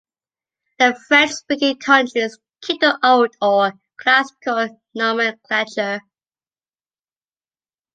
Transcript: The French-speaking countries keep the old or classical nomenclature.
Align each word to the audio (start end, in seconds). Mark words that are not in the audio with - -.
The 0.79 0.99
French-speaking 1.07 1.77
countries 1.77 2.39
keep 2.63 2.81
the 2.81 2.97
old 3.05 3.35
or 3.39 3.73
classical 3.99 4.81
nomenclature. 4.95 5.99